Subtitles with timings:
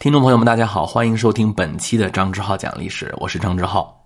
[0.00, 4.02] 听众朋友们，大家好，欢迎收听本期的张志浩讲历史，我是张志浩。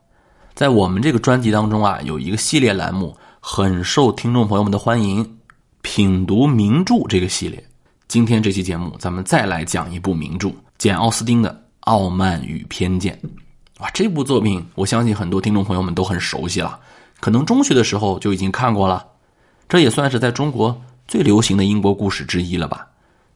[0.52, 5.38] 在我们这个专辑当中啊，有一个系列栏目很受听众朋友们的欢迎，
[5.82, 7.64] 品读名著这个系列。
[8.08, 11.48] 今天这期节目，咱们再来讲一部名著——简·奥斯汀的
[11.82, 13.16] 《傲慢与偏见》。
[13.78, 16.76] 哇，这部作品我相信很多听众朋友们都很熟悉了，
[17.20, 19.06] 可能中学的时候就已经看过了。
[19.68, 20.76] 这也算是在中国
[21.06, 22.84] 最流行的英国故事之一了吧？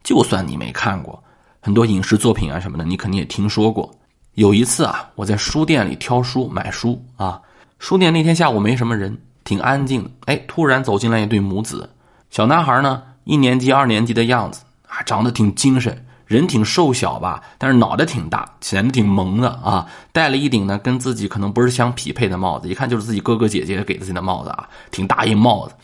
[0.03, 1.23] 就算你没看过。
[1.61, 3.91] 很多影视作品啊什么的，你肯定也听说过。
[4.35, 7.41] 有一次啊，我在书店里挑书买书啊，
[7.79, 10.11] 书店那天下午没什么人，挺安静的。
[10.27, 11.91] 哎，突然走进来一对母子，
[12.31, 19.87] 小男孩呢一年级、二年级的样子啊，长得挺精神，人挺瘦小吧，但是脑袋挺大，显得挺萌的啊。
[20.13, 25.75] 戴了一顶呢跟自己可能不是相匹配的帽子，一看就是自己哥哥姐姐给自己的帽子啊，挺大一帽子。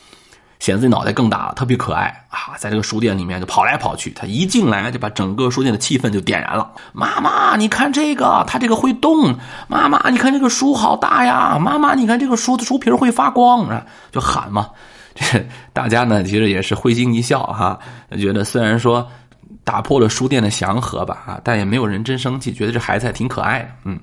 [0.61, 2.57] 显得自己脑袋更大了，特别可爱啊！
[2.57, 6.71] 在这个书店里面就跑来跑去，他一进来就把整个书店的气氛就点燃了。
[6.93, 9.37] 妈妈，你看这个，它这个会动。
[9.69, 11.59] 妈妈，你看这个书好大呀。
[11.59, 14.71] 妈妈，你看这个书的书皮会发光啊，就喊嘛。
[15.15, 17.79] 这大家呢其实也是会心一笑哈，
[18.19, 19.07] 觉得虽然说
[19.63, 23.69] 打破了书店的祥和吧啊，但也没有人真生气，觉得这孩子还挺可爱的。
[23.85, 24.01] 嗯，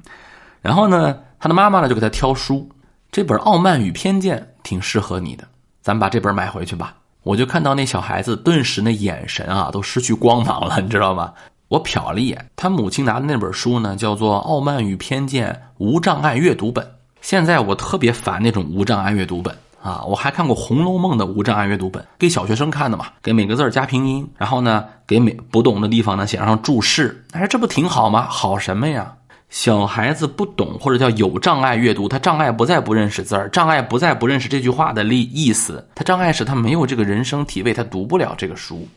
[0.62, 2.70] 然后呢，他的妈妈呢就给他挑书，
[3.12, 5.44] 这本《傲慢与偏见》挺适合你的。
[5.82, 6.94] 咱把这本买回去吧。
[7.24, 11.34] 我就看到那小孩子顿时那眼神啊，都失去光芒了，你知道吗？
[11.68, 16.84] 我瞟了一眼，他母亲拿的那本书呢，叫做《傲慢与偏见无障碍阅读本》。
[17.22, 20.04] 现在我特别烦那种无障碍阅读本啊！
[20.08, 27.26] 我还看过《红楼梦》的无障碍阅读本，给小学生看的嘛，给每个字加拼音，然后呢，给每不懂的地方呢写上注释。
[27.32, 28.28] 哎，这不挺好吗？
[28.28, 29.14] 好什么呀？
[29.52, 38.88] 小孩子不懂或者叫有障碍阅读，他障碍不在不认识字儿，障碍不在不认识这句话的意意思，他障碍是他没有这个人生体味，他读不了这个书。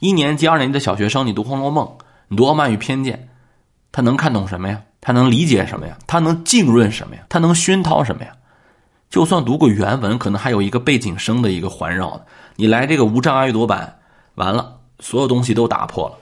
[0.00, 1.86] 一年级、二年级的小学生，你读《红楼梦》，
[2.28, 3.16] 你读《傲慢与偏见》，
[3.92, 4.82] 他能看懂什么呀？
[5.00, 5.96] 他能理解什么呀？
[6.06, 7.22] 他能浸润什么呀？
[7.30, 8.32] 他能熏陶什么呀？
[9.08, 12.20] 就算读过原文，可能还有一个背景声的一个环绕
[12.56, 14.00] 你来这个无障碍阅读版，
[14.34, 16.18] 完了，所有东西都打破了。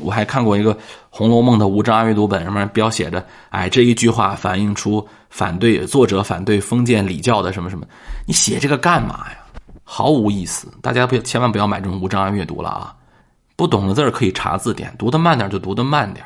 [0.00, 0.74] 我还看过一个
[1.10, 7.84] 《红楼梦》的无障碍阅读本，上面标写着：“哎，这一句话反映出反对作者反对封建礼教的什么什么。”
[8.26, 9.38] 你写这个干嘛呀？
[9.84, 10.68] 毫无意思。
[10.82, 12.94] 大家不千万不要买这种无障碍阅读了啊！
[13.56, 16.24] 不懂的字儿可以查字典，读得慢点就读得慢点，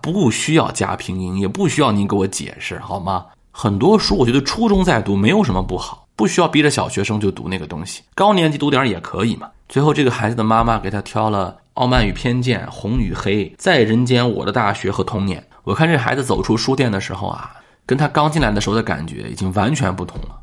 [0.00, 3.26] 不需要加拼音，也不需要您给我解释，好吗？
[3.50, 9.48] 很多书我觉得初中在读没有什么不好，不需要逼着小学生就读那个东西，高年级读点也可以嘛。
[9.68, 11.56] 最后这个孩子的妈妈给他挑了。
[11.78, 15.42] 傲慢与偏见，红与黑，在人间，我的大学和童年。
[15.62, 17.52] 我看这孩子走出书店的时候啊，
[17.86, 20.36] 跟他刚进来的时候的感觉已经完全不同了，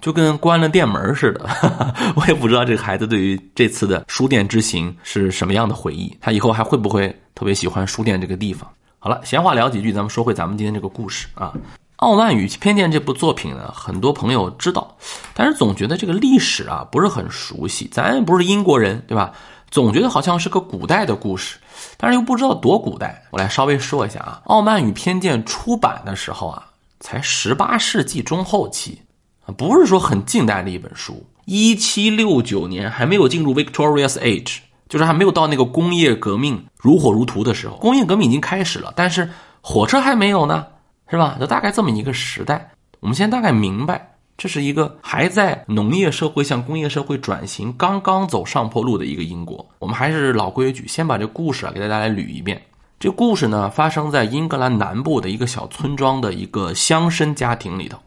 [0.00, 1.44] 就跟关了店门似的。
[2.14, 8.70] 我也不知道这个孩子对于这次的书店之行是什么样的回忆，他以后还会不会特别喜欢书店这个地方？
[9.00, 11.52] 好了，闲话聊几句，咱们说回咱们今天这个故事啊。
[11.96, 14.96] 《傲慢与偏见》这部作品呢，很多朋友知道，
[15.34, 19.32] 但是总觉得这个历史啊不是很熟悉，咱也不是英国人，对吧？
[19.70, 21.58] 总觉得好像是个古代的故事，
[21.96, 23.22] 但是又不知道多古代。
[23.30, 26.66] 我来稍微说一下啊，《傲慢与偏见》出版的时候啊，
[26.98, 29.02] 才十八世纪中后期，
[29.46, 31.24] 啊，不是说很近代的一本书。
[31.44, 37.76] 一七六九年还没有进入 Victorious Age，就是还没有到那个工业革命如火如荼的时候。
[37.76, 39.30] 工业革命已经开始了，但是
[39.60, 40.66] 火车还没有呢，
[41.08, 41.36] 是吧？
[41.38, 42.72] 就大概这么一个时代。
[43.00, 44.16] 我们先大概明白。
[44.40, 49.68] 这是一个还在农业社会向工业社会转型，刚刚走上坡路的一个英国。
[49.78, 52.58] 我们还是老规矩，先把这故事啊给大家来捋一遍。
[52.98, 57.98] 这故事呢发生在英格兰南部的一个小村庄的一个乡绅家庭里头。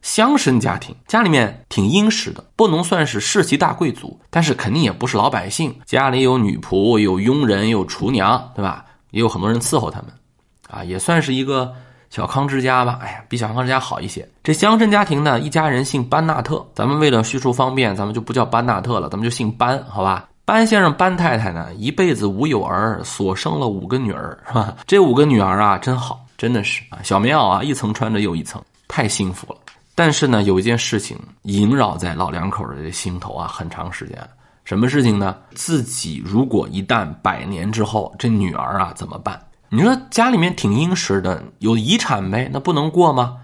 [0.00, 5.72] 乡绅家庭家里面挺殷实的，不能算是世袭大贵族，但是肯定也不是老百姓。
[5.86, 8.84] 家里有女仆，有佣人，有厨娘，对吧？
[9.12, 10.10] 也有很多人伺候他们，
[10.68, 11.72] 啊，也算是一个。
[12.12, 14.28] 小康之家吧，哎呀，比小康之家好一些。
[14.42, 16.62] 这乡绅家庭呢，一家人姓班纳特。
[16.74, 20.28] 咱们为了叙述方便，咱们就不叫班纳特了，咱们就姓班，好吧？
[20.44, 24.76] 班先生、班太太呢，一辈子无有儿，所生了五个女儿，是吧？
[24.86, 29.58] 这五个女儿啊，真好，真的是啊，小棉袄啊，一层穿着又一层，太幸福了。
[29.94, 34.18] 但是呢，有一件事情萦绕在老两口的心头啊，很长时间。
[34.64, 35.34] 什么事情呢？
[35.54, 39.40] 自己如果一旦百年之后，这女儿啊怎么办？
[39.74, 43.38] 你说家里面挺殷实的，有遗产呗，那不能过吗？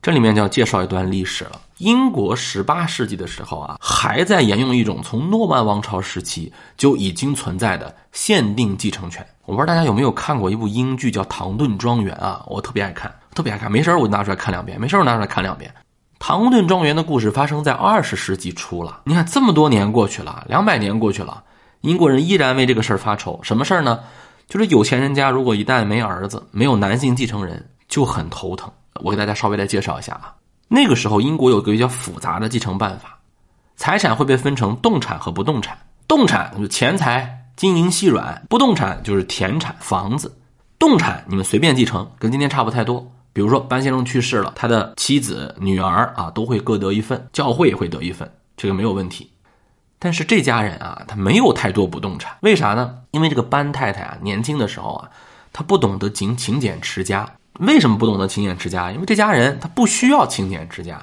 [0.00, 1.60] 这里面就要介绍一段历史了。
[1.78, 9.26] 英国十八世纪的时候啊，还在沿用一种从诺曼王朝时期就已经存在的限定继承权。
[9.44, 12.44] 我不知道大家有没有看过一部英剧叫《唐顿庄园》啊？
[12.46, 15.74] 我特别爱看，特别爱看，没事儿我就拿出来看两遍，没事我拿出来看两遍。
[16.20, 21.42] 唐顿庄园的故事发生在二十世纪初了，你看这么多年过去了，两百年过去了，
[21.80, 23.40] 英国人依然为这个事儿发愁。
[23.42, 23.98] 什么事儿呢？
[24.48, 28.70] 就是有钱人家如果一旦没儿子，没有男性继承人，就很头疼。
[29.02, 30.34] 我给大家稍微来介绍一下啊，
[30.68, 33.18] 那个时候英国有个比较复杂的继承办法，
[33.76, 35.78] 财产会被分成动产和不动产。
[36.06, 40.30] 动产就是钱财、金银细软，不动产就是田产、房子。
[40.78, 43.10] 动产你们随便继承，跟今天差不太多。
[43.32, 49.31] 比如说班先生去世了，他的妻子、女儿啊都会各得一份，教会也会得一份，这个没有问题。
[50.04, 52.92] 但是这家人啊，他没有太多不动产，为啥呢？
[53.12, 55.08] 因为这个班太太啊，年轻的时候啊，
[55.52, 57.24] 他不懂得勤勤俭持家。
[57.60, 58.90] 为什么不懂得勤俭持家？
[58.90, 61.00] 因为这家人他不需要勤俭持家。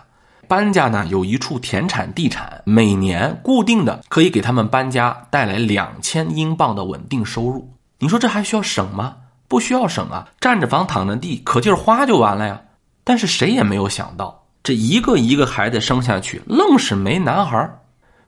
[0.49, 7.71] 搬家呢，有一处田产地产，每年固定的可以给他们搬家带来两千英镑的稳定收入。
[7.99, 9.15] 你说这还需要省吗？
[9.47, 12.59] 不需要省啊，占着房躺着地，可劲儿花就完了呀。
[13.05, 17.78] 但是谁也没有想到，这一个一个孩子生下去，愣是没男孩儿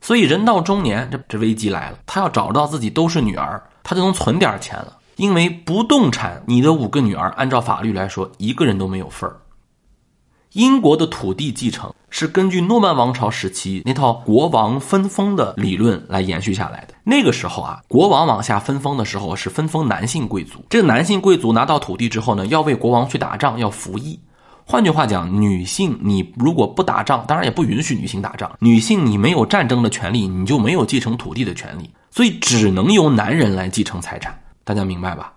[0.01, 4.97] 所以人到中年，这这危机来了，他要找到自己都是女儿，他就能存点钱了。
[5.17, 9.37] 因为不动产，你的五个女儿按照法律来说，一个人都没有份儿。
[10.53, 16.93] 英国的土地继承是根据诺曼王朝时期那套国王分封的理论来延续下来的。
[17.03, 20.59] 那个时候啊，国王往下分封的时候是分封男性贵族。
[20.69, 24.19] 这个男性贵族拿到土地之后呢，要为国王去打仗，要服役。
[24.71, 28.49] 换句话讲，女性你如果不打仗，当然也不允许女性打仗。
[28.59, 34.33] 女性你没有战争的权利，你就没有继承土地的权利，所以只能由男人来继承财产。
[34.63, 35.33] 大家明白吧？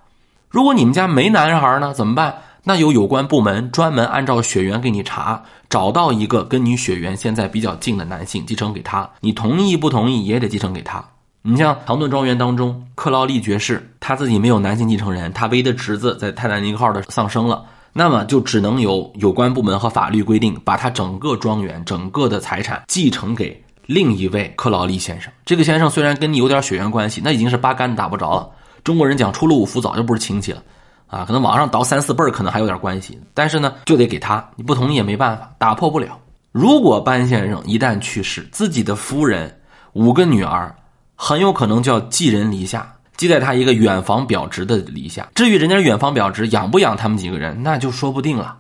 [0.51, 2.33] 如果你们家没男孩呢，怎么办？
[2.63, 11.05] 那有有关部门专门按照血缘给你查，找到一个跟你血缘现在比较近的男性继承给他，你同意不同意也得继承给他。
[11.43, 17.65] 你像唐顿庄园当中，克劳利爵士他自己没有男性继承人，他唯一的侄子在泰坦尼克号的丧生了，
[17.97, 25.33] 那么就只能由有关部门和法律规定，把他整个庄园、整个的财产继承给另一位克劳利先生。
[25.47, 28.51] 这个先生虽然跟你有点血缘关系，那已经是八竿子打不着了。
[28.83, 30.61] 中国人讲出了五福，早就不是亲戚了。
[31.07, 36.19] 啊，可能往上倒三四辈儿，可能还有点关系，但是呢，就得给他，你不同意也没办法，打破不了。
[36.51, 39.57] 如果班先生一旦去世，自己的夫人、
[39.93, 40.75] 五个女儿，
[41.15, 45.29] 很有可能就要寄人篱下，寄在他一个远房表侄的篱下。
[45.35, 48.59] 至于人家远房表侄养不养他们几个人，那就说不定了。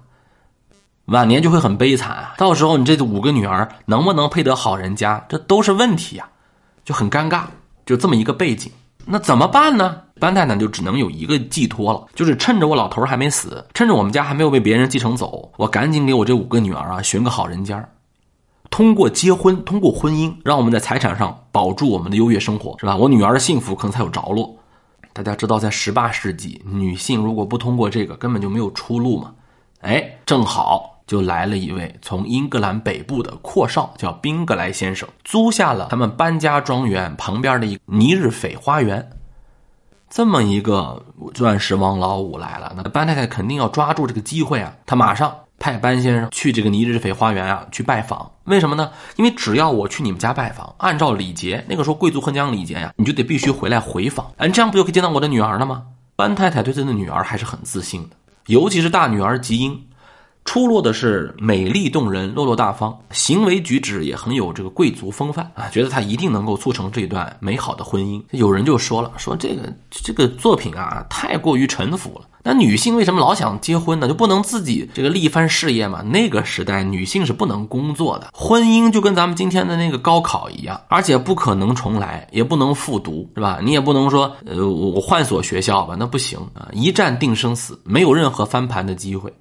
[1.06, 2.34] 晚年就会很悲惨啊！
[2.38, 6.26] 到时候你这五个女儿能不能配得好人家，这都是问题呀，
[6.84, 7.42] 就很尴尬，
[7.84, 8.72] 就这么一个背景。
[9.04, 10.00] 那怎么办呢？
[10.18, 17.86] 班太太就只能有一个寄托了，就是趁着我老头还没死，趁着我们家还没有被别人继承走，我赶紧给我这五个女儿啊寻个好人家，
[18.74, 22.96] 通过结婚，通过婚姻，让我们在财产上保住我们的优越生活，是吧？
[22.96, 24.52] 我女儿的幸福可能才有着落。
[25.12, 29.32] 大家知道，在十八世纪，女性如果不通过这个，根本就没有出路嘛。
[29.82, 30.90] 哎，正好。
[31.06, 39.08] 就来了一位从英格兰北部的阔少，叫宾格莱先生，租下了他们搬家庄园旁边的一尼日斐花园。
[40.10, 41.00] 这么一个
[41.32, 44.74] 钻石王老五来了，那班太太肯定要抓住这个机会啊！
[44.84, 48.30] 他马上派班先生去这个尼日斐花园啊去拜访。
[48.44, 48.90] 为什么呢？
[49.16, 54.30] 因为只要我去你们家拜访，按照礼节，那个时候贵族很讲礼节呀，你就得必须回来回访。
[54.36, 55.84] 哎，这样不就可以见到我的女儿了吗？
[56.16, 58.16] 班太太对自己的女儿还是很自信的，
[58.46, 59.86] 尤其是大女儿吉英。
[60.44, 65.68] 出落的是美丽动人、落落大方，行为举止也很有这个贵族风范啊！
[65.72, 68.22] 觉得他一定能够促成这段美好的婚姻。
[68.30, 72.26] 有人就说了，说这个这个作品啊，太过于陈腐了。
[72.46, 74.06] 那女性为什么老想结婚呢？
[74.06, 76.02] 就不能自己这个立一番事业吗？
[76.02, 83.60] 那个时代女性是不能工作的，婚姻就跟咱们今天的那个高考一样，而且不可能重来，也不能复读，是吧？
[83.64, 86.68] 你也不能说，呃，我换所学校吧，那不行啊！
[86.72, 89.32] 一战定生死，没有任何翻盘的机会。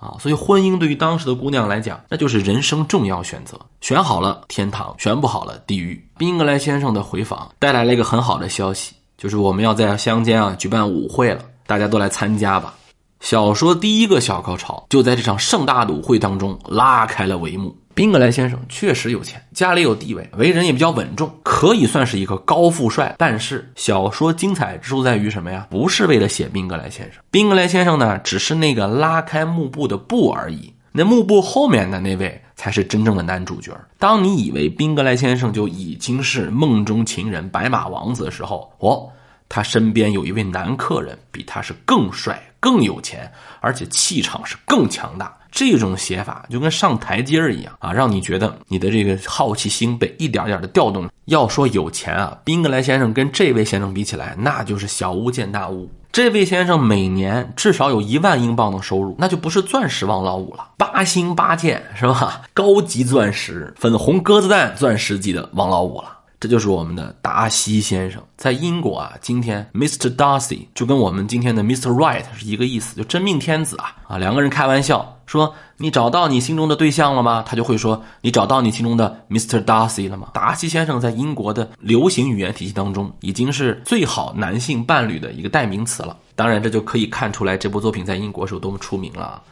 [0.00, 3.60] 啊，所以婚姻对于当时的姑娘来讲，那就是人生重要选择。
[3.82, 6.02] 选好了天堂，选不好了地狱。
[6.16, 12.74] 宾格莱先生的回访带来了一个很好的消息，就是我们要在乡间啊举办舞会了，大家都来参加吧。
[13.20, 17.76] 小说第一个小高潮就在这场盛大的舞会当中拉开了帷幕。
[18.00, 23.14] 宾格莱先生确实有钱，家里有地位，为人也比较稳重，可以算是一个高富帅。
[23.18, 25.66] 但是小说精彩之处在于什么呀？
[25.68, 30.72] 不是为了写宾格莱先生，宾格莱先生呢，只是那个拉开幕布的布而已。
[30.92, 33.70] 那幕布后面的那位才是真正的男主角。
[33.98, 39.10] 当你以为宾格莱先生就已经是梦中情人、白马王子的时候，哦，
[39.46, 43.30] 他身边有一位男客人，比他是更帅、更有钱，
[43.60, 45.36] 而且气场是更强大。
[45.50, 51.08] 这种写法就跟上台阶儿一样啊，让你觉得你的这个好奇心被一点点的调动。
[51.26, 55.90] 要说有钱啊，宾格莱先生跟这位先生比起来，那就是小巫见大巫。
[56.12, 62.42] 这位先生每年至少有一万英镑的收入，那就不是钻石王老五了，八星八件是吧？
[62.52, 66.18] 高级钻石、粉红鸽子蛋钻石级的王老五了。
[66.40, 70.16] 这就是我们的达西先生，在英国啊，今天 Mr.
[70.16, 71.90] Darcy 就跟我们今天的 Mr.
[71.90, 74.16] Right 是一个意思，就真命天子啊啊！
[74.16, 79.62] 两个人开玩笑说：“你找到你心中的对象了吗？”他就会说：“你找到你心中的 Mr.
[79.62, 86.16] Darcy 了吗？”达西先生在英国的流行语言体系当中，已经是最好男性伴侣的一个代名词了。
[86.34, 89.42] 当然，这就可以看出来这部作品在英国是有多么出名了。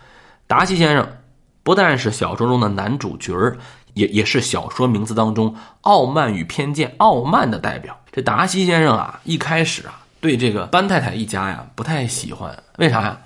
[0.46, 1.06] 达西先生
[1.62, 3.58] 不但是小说中的男主角儿。
[3.94, 7.98] 也也是小说名字当中傲慢与偏见、傲慢的代表。
[8.12, 13.20] 这达西先生啊，一开始啊，对这个班太太一家呀不太喜欢，为啥呀？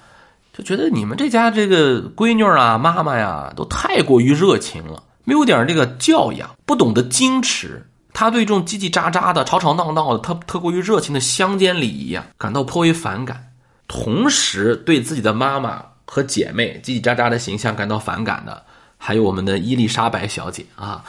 [0.52, 7.87] 就觉得你们这家这个闺女啊、妈妈呀，都太过于热情了，没有点这个教养，不懂得矜持。
[8.12, 13.52] 他对这种叽叽喳喳的、吵吵闹闹的、特特过于热情的乡间礼仪啊，感到颇为反感，
[13.88, 18.64] 同时对自己的妈妈和姐妹叽叽喳喳的形象感到反感的。
[19.04, 21.04] 还有我们的伊丽莎白小姐啊，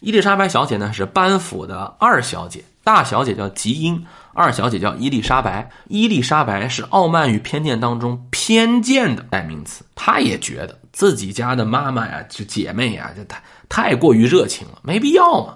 [0.00, 5.70] 伊丽莎白小姐呢是班府的二小姐，大小姐叫吉英，二小姐叫伊丽莎白。
[5.86, 15.54] 伊丽莎白是傲慢与偏见当中偏见的代名词，她也觉得自己家的妈妈呀，就姐妹呀，就太太过于热情了，没必要嘛。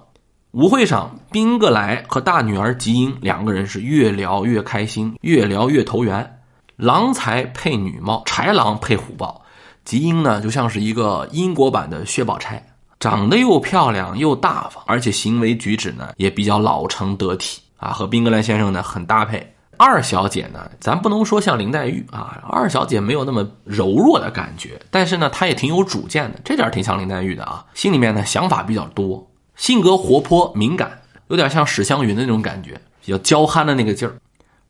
[0.53, 6.39] 舞会上，宾格莱和大女儿吉英两个人是越聊越开心，越聊越投缘。
[6.77, 9.42] 郎才配女貌，豺狼配虎豹。
[9.85, 12.63] 吉英呢，就像是一个英国版的薛宝钗，
[13.01, 19.55] 长得又漂亮又大方，而且行为举止呢也比较老成得体啊，和宾格兰先生呢很搭配。
[19.79, 34.15] 二小姐呢，咱不能说像林黛玉啊，二小姐没有那么柔弱的感觉，但是呢，她也挺有主见的，这点挺像林黛玉的啊，心里面呢想法比较多，性格活泼敏感，有点像史湘云的那种感觉，比较娇憨的那个劲儿，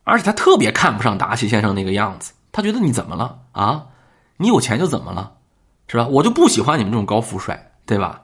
[0.04, 3.82] 而且她特别看不上达西先生那个样子，她觉得你怎么了啊？
[4.42, 5.32] 你有钱就怎么了，
[5.86, 6.06] 是吧？
[6.10, 8.22] 我就不喜欢你们这种高富帅，对吧？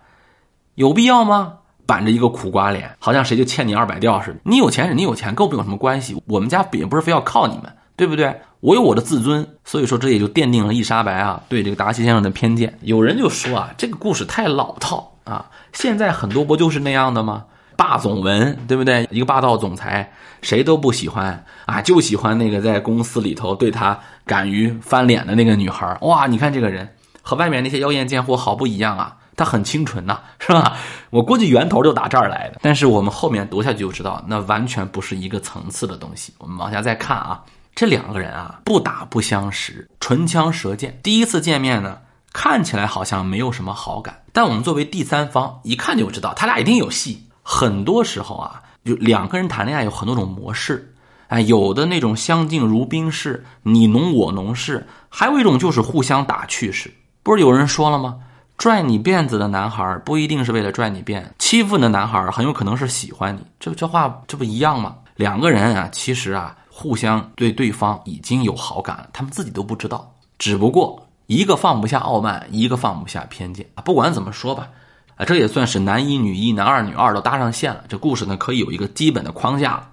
[0.74, 1.54] 有必要吗？
[1.86, 4.38] 板着一个苦瓜脸，好像谁就欠你二百吊似的。
[4.42, 6.22] 你有钱是你有钱，跟我们有什么关系？
[6.26, 8.40] 我们家也不是非要靠你们，对不对？
[8.60, 12.76] 我有我的自尊，所以说这也就奠定了伊莎白啊对这个达西先生的偏见。
[12.82, 17.44] 有人就说啊，这个故事太老套啊，现在很多不就是那样的吗？
[17.76, 19.06] 霸总文，对不对？
[19.10, 23.96] 一个霸道总裁，谁都不喜欢啊，就喜欢那个在公司里头对他
[24.28, 25.96] 敢于翻脸的那个女孩。
[26.02, 26.88] 哇，你看这个人
[27.22, 30.76] 和外面那些妖艳贱货好不一样啊，她很清纯呐， 是吧？
[31.10, 32.60] 我估计源头就打这儿来的。
[32.62, 36.32] 但是我们后面读下去就知道，那完全不是一个层次的东西。
[36.38, 37.42] 我们往下再看啊，
[37.74, 41.98] 这两个人啊，不打不相识，唇枪舌剑，第一次见面呢，
[42.32, 47.24] 看起来好像没有什么好感，但我们作为第三方，一看就知道他俩一定有戏。
[47.42, 50.94] 很多时候啊，就两个人谈恋爱有很多种模式，
[51.28, 56.92] 哎，有的那种相敬如宾式，你侬我侬式，还有一种就是互相打趣式。
[57.22, 58.16] 不是有人说了吗？
[58.56, 63.40] 拽你辫子的男孩不一定是为了拽你辫，欺负你的男孩很有可能是喜欢你。
[63.60, 64.96] 这这话这不一样吗？
[65.16, 70.12] 两个人啊，其实啊，互相对对方已经有好感了，他们自己都不知道。
[70.38, 73.66] 只不过一个放不下傲慢，一个放不下偏见。
[73.84, 74.68] 不管怎么说吧。
[75.16, 77.84] 啊，这也算是男一女一、男二女二都搭上线了。
[77.88, 79.88] 这故事呢，可以有一个基本的框架了。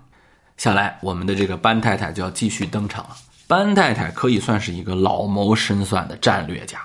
[0.57, 3.15] 下来，我们的这个班太太就要继续登场了。
[3.47, 6.79] 班太太可以算是一个老谋深算的战略家。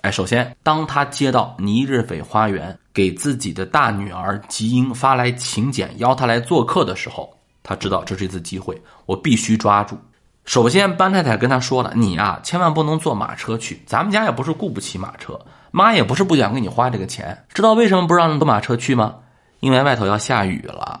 [0.00, 7.32] 哎，首先，当他接到尼日斐花园给自己的大女儿吉英发来请柬，邀她来做客的时候，
[7.62, 9.96] 他知道这是一次机会，我必须抓住。
[10.44, 15.38] 首先，班太太跟他说了：“你啊，千万不能坐马车去，咱们家也不是雇不起马车。”
[15.70, 19.14] 妈也不是不想给你花这个钱，知道为什么不让你坐马车去吗？
[19.60, 21.00] 因为外头要下雨了，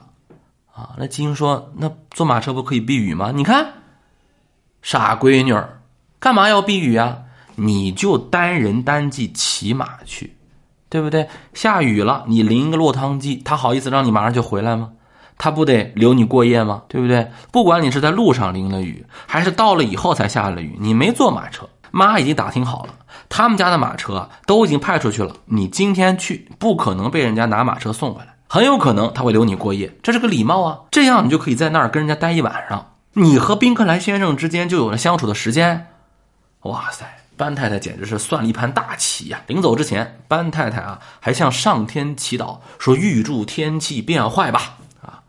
[0.74, 0.90] 啊！
[0.98, 3.74] 那金英说：“那坐马车不可以避雨吗？”你看，
[4.80, 5.54] 傻闺女，
[6.18, 7.18] 干嘛要避雨啊？
[7.56, 10.36] 你就单人单骑骑马去，
[10.88, 11.28] 对不对？
[11.52, 14.92] 下雨了，你淋个落汤鸡，他好意思让你马上就回来吗？
[15.36, 16.82] 他不得留你过夜吗？
[16.88, 17.30] 对不对？
[17.50, 21.68] 不管你是在路上淋了雨，还是到了以后才下了雨，你没坐马车。
[21.90, 22.94] 妈已经打听好了，
[23.28, 25.36] 他们家的马车都已经派出去了。
[25.44, 30.80] 你今天去，不可能被人家拿马车送回来，很有可能他会留你过夜，这是个礼貌啊。
[30.90, 35.86] 这样你就可以在那儿跟人家待一晚上，你和宾克莱先生之间就有了相处的时间。
[36.64, 39.40] 哇塞，班太太简直是算了一盘大棋呀！
[39.46, 45.22] 临走之前，班太太啊还向上天祈祷说：“预祝天气变坏吧！”啊，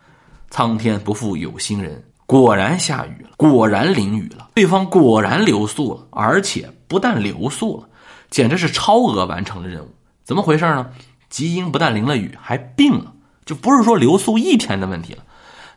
[0.50, 2.04] 苍天不负有心人。
[2.26, 7.88] 果然下雨了，果然淋雨了，对方果然留宿了，而且不但留宿了，
[8.30, 9.96] 简直是超额完成了任务。
[10.26, 10.90] 怎么回事呢？
[11.34, 13.12] 吉英不但淋了雨，还病了，
[13.44, 15.24] 就不是说留宿一天的问题了，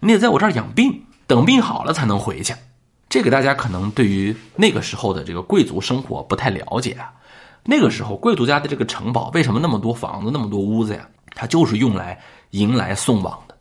[0.01, 2.55] 你得在我这儿养病，等病好了才能回去。
[3.09, 7.11] 这个大家可能对于那个时候的这个贵族生活不太了解啊。
[7.65, 11.09] 那个时候贵族家的这个城堡为什么那么多房子，那么多屋子呀？
[11.35, 12.21] 它就是用来
[12.51, 13.57] 迎来送往的。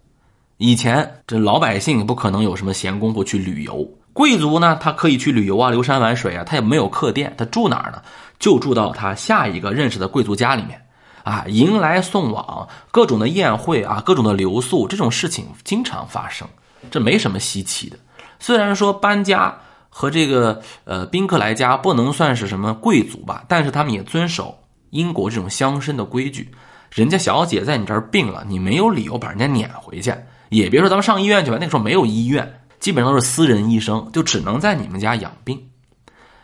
[0.57, 8.01] 以前这老百姓不可能有什么闲工夫去旅游，贵族呢，他可以去旅游啊，游山玩水啊，他也没有客店，他住哪儿呢？
[8.37, 10.84] 就住到他下一个认识的贵族家里面，
[11.25, 16.48] 啊，迎来送往，各种的宴会啊，各种的留宿，这种事情经常发生，
[16.91, 17.98] 这没什么稀奇的。
[18.39, 19.58] 虽然说搬家
[19.89, 24.55] 和这个呃宾客来家不能算是什么贵族吧，但是他们也遵守
[24.91, 26.48] 英国这种乡绅的规矩。
[26.91, 30.13] 人家小姐在你这儿病了，你没有理由把人家撵回去，
[30.50, 35.60] 也别说咱们上医院去吧，那个时候没有医院，基本上都是私人医生，就只能在你们家养病。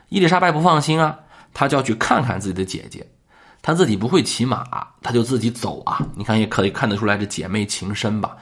[0.09, 1.19] 伊丽莎白不放心啊。
[1.53, 3.05] 她就要去看看自己的姐姐，
[3.61, 4.65] 他自己不会骑马，
[5.01, 6.05] 他就自己走啊。
[6.15, 8.35] 你看也可以看得出来这姐妹情深吧。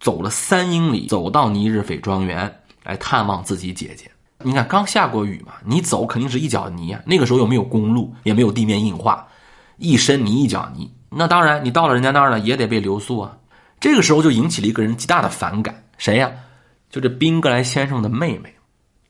[0.00, 2.52] 走了三英里，走到尼日斐庄园
[2.82, 4.10] 来探望自己姐姐。
[4.38, 7.00] 你看刚下过雨嘛，你走肯定是一脚泥啊。
[7.06, 9.24] 那个时候又没有公路，也没有地面硬化，
[9.76, 10.92] 一身泥一脚泥。
[11.08, 13.36] 那当然，你到了人家那儿呢，也得被留宿啊。
[13.78, 16.30] 这个时候就引起了一个人极大的反感，谁呀？
[16.90, 18.54] 就这宾格莱先生的妹妹。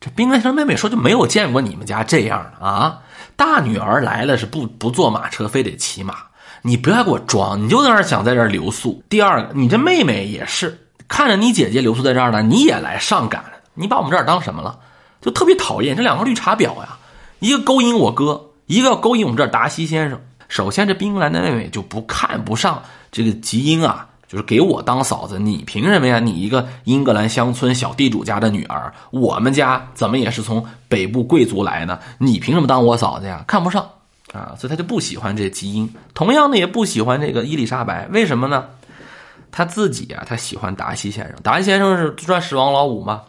[0.00, 3.00] 这宾格莱先生妹妹说就没有见过你们家这样的啊。
[3.42, 6.14] 大女儿来了是不不坐马车，非得骑马。
[6.62, 9.02] 你不要给我装，你就在那儿想在这儿留宿。
[9.08, 13.42] 第二个，你这妹妹也是看着你姐姐留宿在这儿呢，你也来上赶，
[13.74, 14.78] 你把我们这儿当什么了？
[15.20, 16.96] 就特别讨厌这两个绿茶婊呀！
[17.40, 20.20] 一个勾引我哥，一个要勾引我们这儿达西先生。
[20.46, 22.80] 首先，这冰兰的妹妹就不看不上
[23.10, 24.06] 这个吉英啊。
[24.32, 26.18] 就是给我当嫂子，你凭什么呀？
[26.18, 33.44] 你一个英格兰乡村小地主家的女儿，我们家怎么也是从北部贵族来呢，你凭什么当我嫂子呀？
[33.46, 33.86] 看不上
[34.32, 35.86] 啊，所以他就不喜欢这基因。
[36.14, 38.64] 同样的，也不喜欢这个伊丽莎白，为什么呢？
[39.50, 41.36] 他自己啊，他喜欢达西先生。
[41.42, 43.20] 达西先生是钻石王老五嘛？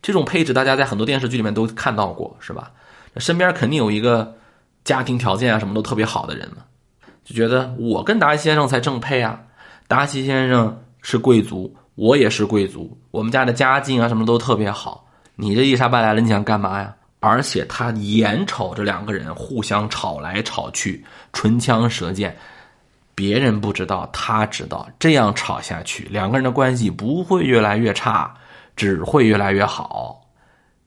[0.00, 2.70] 这种配置大家在很多电视剧里面都看到过，是吧？
[3.16, 4.32] 身边肯定有一个
[4.84, 6.62] 家庭条件啊什么都特别好的人嘛，
[7.24, 9.40] 就觉得我跟达西先生才正配啊。
[9.92, 15.06] 达西先生是贵族，我也是贵族，我们家的家境啊什么都特别好。
[15.34, 16.96] 你这伊莎白来了，你想干嘛呀？
[17.20, 22.34] 而且他眼瞅着两个人互相吵来吵去，唇枪舌剑，
[23.14, 28.32] 别人不知道，他知道，这样吵下去，两个人的关系不会越来越差，
[28.74, 30.22] 只会越来越好。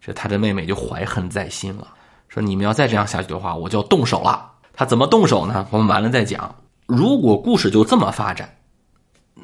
[0.02, 1.90] 这他的妹妹就怀恨在心了，
[2.28, 4.50] 说你们要再这样下去的话，我就要动手了。
[4.74, 5.68] 他怎么动手呢？
[5.70, 6.56] 我们完了再讲。
[6.88, 8.50] 如果故事就这么发展。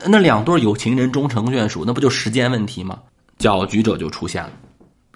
[0.08, 3.00] 那两对有情人终成眷属，那不就时间问题吗？
[3.38, 4.52] 搅局者就出现了，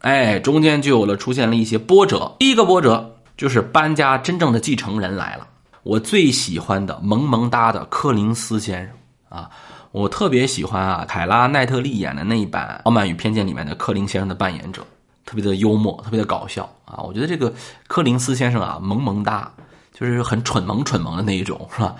[0.01, 2.35] 哎，中间就有了出现了一些波折。
[2.39, 5.47] 第一个波折就是搬家真正的继承人来了，
[5.83, 8.95] 我最喜欢的萌萌哒的柯林斯先生
[9.29, 9.49] 啊，
[9.91, 14.85] 我特别喜欢啊，凯拉奈特利演的那一版《傲慢与偏见》里面的柯林先生的扮演者，
[15.25, 17.03] 特别的幽默，特别的搞笑啊。
[17.03, 17.53] 我觉得这个
[17.87, 19.51] 柯林斯先生啊，萌萌哒，
[19.93, 21.95] 就是很蠢萌蠢萌的那一种，是吧？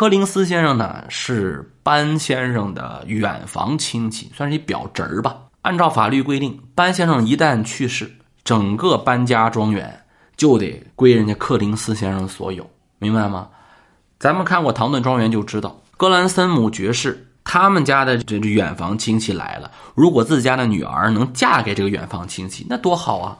[0.00, 5.36] 柯林斯先生呢是班先生的远房亲戚，算是一表侄儿吧。
[5.60, 8.10] 按照法律规定，班先生一旦去世，
[8.42, 10.02] 整个班家庄园
[10.38, 12.66] 就得归人家柯林斯先生所有，
[12.98, 13.46] 明白吗？
[14.18, 23.36] 咱们看过《唐顿庄园》就知道，格兰森姆爵士他们家的这远房亲戚来了，如果自家的女儿能嫁给这个远房亲戚，那多好啊！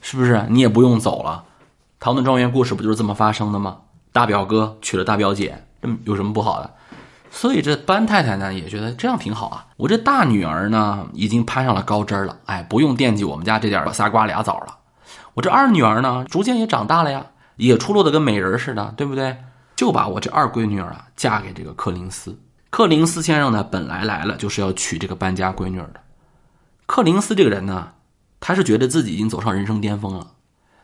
[0.00, 0.46] 是不是？
[0.48, 1.42] 你也不用走了。
[1.98, 3.78] 唐顿庄园故事不就是这么发生的吗？
[4.12, 6.70] 大表哥娶了大表姐，这有什么不好的？
[7.34, 9.66] 所以这班太太呢也觉得这样挺好啊。
[9.78, 14.76] 我这大女儿呢已经攀上了高枝了，哎，不用惦记我们家这点仨瓜俩枣了。
[15.34, 17.24] 我这二女儿呢逐渐也长大了呀，
[17.56, 19.38] 也出落的跟美人似的，对不对？
[19.74, 22.38] 就把我这二闺女啊嫁给这个柯林斯。
[22.68, 25.94] 柯林斯先生呢本来来了就是要娶这个搬家闺女的。
[26.84, 27.92] 柯林斯这个人呢，
[28.40, 30.32] 他是觉得自己已经走上人生巅峰了，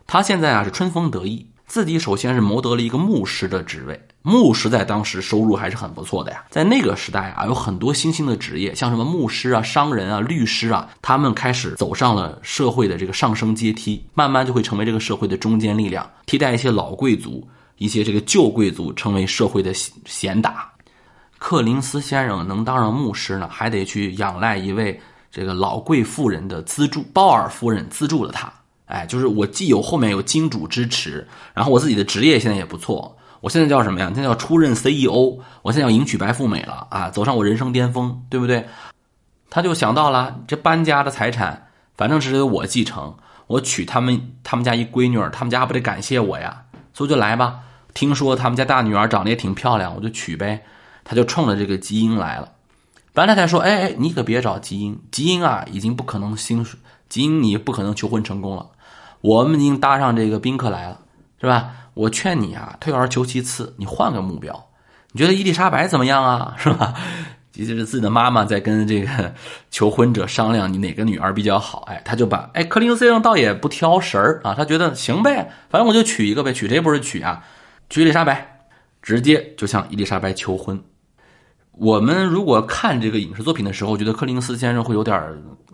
[0.06, 1.50] 他现在啊是春风得意。
[1.66, 6.44] 自己首先是谋得了一个牧师的职位，牧师在当时收入还是很不错的呀。
[6.50, 17.46] 在那个时代啊，有很多新兴的职业，像什么牧师啊、商人啊、律师啊，他们开始走上了社会的这个上升阶梯，慢慢就会成为这个社会的中坚力量，替代一些老贵族、
[17.78, 20.70] 一些这个旧贵族，成为社会的贤达。
[21.38, 25.00] 克林斯先生能当上牧师呢，还得去仰赖一位
[25.30, 28.52] 这个老贵妇人的资助，鲍尔夫人资助了他。
[28.86, 33.14] 哎，就是我既有后面有金主支持，然后我自己的职业现在也不错。
[33.40, 34.06] 我现在叫什么呀？
[34.14, 35.38] 现在叫出任 CEO。
[35.62, 38.66] 我现在要迎娶白富美了啊，走上我人生巅峰，对不对？
[39.50, 43.14] 他就想到了，这搬家的财产，反正是由我继承。
[43.46, 46.62] 我娶他们他们家一闺女，他们家不得感谢我呀？
[46.92, 47.60] 所以就来吧。
[47.94, 50.62] 听说他们家大女儿长得也挺漂亮，我就娶呗。
[51.04, 52.52] 他就冲着这个基因来了。
[53.14, 56.64] 白太太说：“哎哎，你可别找基因，基因啊，已经不可能兴，
[57.08, 58.66] 基因你不可能求婚成功了。”
[59.22, 61.00] 我们已经搭上这个宾客来了，
[61.40, 61.72] 是吧？
[61.98, 64.68] 我劝你啊，退而求其次，你换个目标。
[65.10, 66.54] 你觉得伊丽莎白怎么样啊？
[66.58, 66.94] 是吧？
[67.50, 69.34] 就是自己的妈妈在跟这个
[69.68, 71.80] 求婚者商量，你哪个女儿比较好？
[71.88, 77.42] 哎，他就把哎，柯林斯先生倒也不挑食儿啊，他觉得行呗，反正我就娶一个呗，娶谁不是娶啊？
[77.90, 78.60] 娶伊丽莎白，
[79.02, 80.80] 直接就向伊丽莎白求婚。
[81.72, 85.20] 我们如果看这个影视作品的时候，觉得柯林斯先生会有点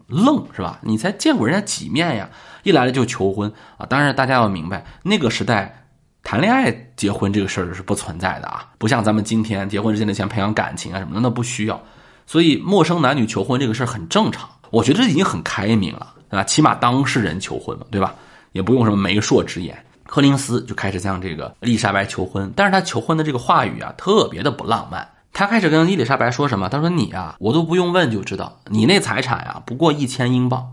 [0.06, 0.78] 愣，是吧？
[0.82, 2.30] 你才见过人家几面呀？
[2.62, 3.84] 一来了就求婚啊！
[3.84, 5.83] 当然，大家要明白，那个时代
[6.24, 11.80] 谈恋爱、结婚这个事儿是不存在的啊，不像咱们今天结婚之前得先培养感情啊什么的，那不需要。
[12.26, 16.42] 所以，陌生男女求婚这个事儿很正常，我觉得这已经很开明了，对吧？
[16.42, 18.14] 起码当事人求婚嘛，对吧？
[18.52, 19.76] 也不用什么媒妁之言。
[20.06, 25.06] 柯林斯就开始向这个丽莎白求婚，但是他求婚的这个话语啊，特别的不浪漫。
[25.32, 26.68] 他开始跟伊丽莎白说什么？
[26.68, 30.66] 他说：“你啊，我都不用问就知道，你那财产呀，不过一千英镑。”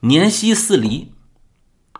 [0.00, 1.12] 年息四厘，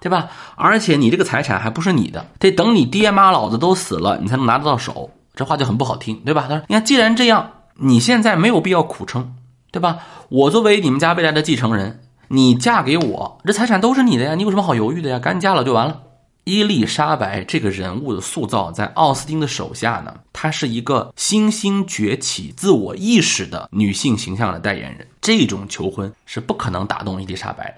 [0.01, 0.29] 对吧？
[0.57, 5.11] 而且你这个财产还不是你的，得等你爹妈老子都死了，你才能拿得到手。
[5.35, 6.47] 这话就很不好听，对吧？
[6.49, 9.35] 他说：“你看，既然这样，你现在没有必要苦撑，
[9.71, 9.99] 对吧？
[10.29, 15.19] 我作为你们家未来的继承人，你嫁给我，这财产都是你的呀，你有什么好犹豫的呀？
[15.19, 16.03] 赶紧嫁了就完了。”
[16.45, 25.07] 伊丽莎白这个人物的塑造，在奥斯汀的手下呢，她是一个新兴崛起、自我意识的女性形象的代言人。
[25.21, 27.77] 这种求婚是不可能打动伊丽莎白的。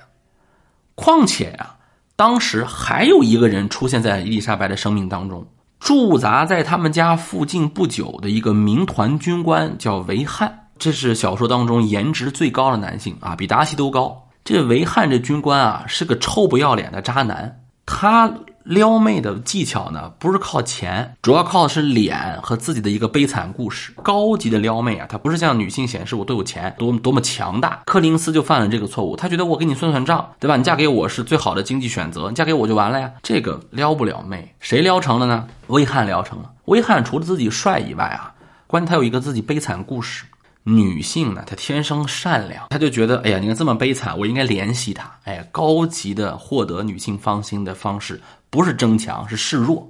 [0.94, 1.74] 况且呀，
[2.16, 5.46] 当时还有一个人出现在伊丽莎白的生命当中，
[5.81, 14.29] 驻扎在他们家附近不久的一个民团军官叫维汉，这是小说当中颜值最高的男性啊，比达西都高。
[14.44, 18.33] 这维汉这军官啊，是个臭不要脸的渣男，他。
[18.64, 23.92] 撩妹的技巧呢，不是靠钱，主要靠的是脸和自己的一个悲惨故事。
[24.03, 27.83] 高级的撩妹啊，它不是向女性显示我都有钱，多么多么强大。
[27.87, 30.57] 柯林斯就犯了这个错误，他觉得我给你算算账，对吧？
[30.57, 33.11] 你嫁给我是最好的经济选择，你嫁给我就完了呀。
[33.22, 35.46] 这个撩不了妹，谁撩成了呢？
[35.66, 36.51] 威汉撩成了。
[36.66, 38.33] 威汉除了自己帅以外啊，
[38.68, 40.25] 关键他有一个自己悲惨故事。
[40.64, 45.11] 女性呢，她天生善良，她就觉得，哎呀，你看这么悲惨，我应该怜惜她。
[45.25, 48.20] 哎，高级的获得女性芳心的方式。
[48.48, 49.88] 不是争强，是示弱。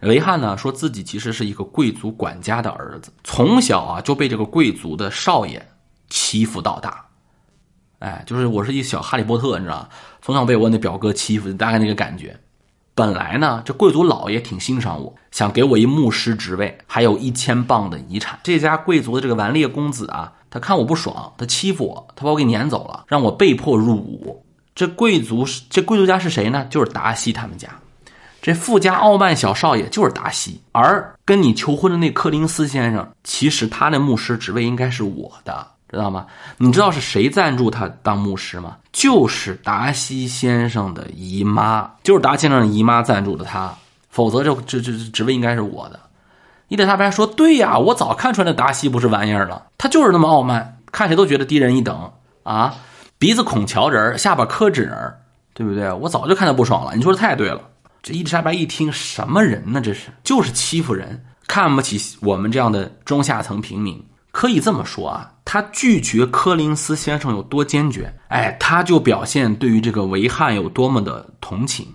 [0.00, 5.64] 维汉呢说自己其实是一个贵族管家的儿子，从小啊就被这个贵族的少爷
[6.10, 7.06] 欺负到大。
[8.00, 9.88] 哎，就是我是一小哈利波特，你知道
[10.20, 12.38] 从小被我那表哥欺负，大概那个感觉。
[12.94, 18.38] 本来呢，这贵族老爷挺欣赏我，想给我一牧师职位，还有一千镑的遗产。
[18.44, 24.44] 这家贵族的这个顽劣公子啊，他看我不爽，他欺负我，他把我给撵走了，让我被迫入伍。
[24.76, 26.66] 这贵族是这贵族家是谁呢？
[26.70, 27.68] 就是达西他们家。
[28.40, 36.26] 这富家傲慢小少爷就是达西，而跟你求婚的那柯林斯先生，其实他的牧师职位应该是我的，知道吗？
[36.58, 38.76] 你知道是谁赞助他当牧师吗？
[38.92, 43.72] 就是达西先生的姨妈，就是达西先生的姨妈赞助的他，
[44.10, 46.00] 否则这这这职位应该是我的。
[46.68, 52.10] 伊丽莎白说：“对呀，我早看出来达西不是玩意儿了，他就是那么傲慢，看谁都觉得低人一等
[52.42, 52.74] 啊，
[53.18, 55.14] 鼻子孔乔人，下巴磕纸人，
[55.52, 55.92] 对不对？
[55.92, 56.96] 我早就看他不爽了。
[56.96, 57.60] 你说的太对了。”
[58.02, 59.80] 这伊丽莎白一听，什么人呢？
[59.80, 64.04] 这是就是欺负人，看不起我们这样的中下层平民。
[64.34, 71.86] 可以这么说啊，他拒绝柯林斯先生有多坚决，哎，他就表现对于这个维汉有多么的同情。